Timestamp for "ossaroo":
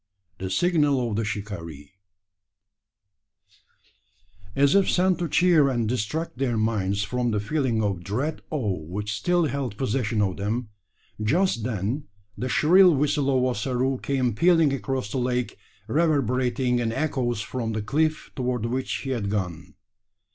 13.43-13.99